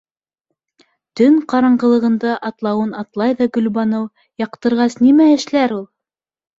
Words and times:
Төн 1.21 1.37
ҡараңғылығында 1.53 2.33
атлауын 2.51 2.97
атлай 3.05 3.39
ҙа 3.45 3.51
Гөлбаныу, 3.61 4.11
яҡтырғас 4.49 5.01
нимә 5.07 5.33
эшләр 5.41 5.81
ул? 5.83 5.91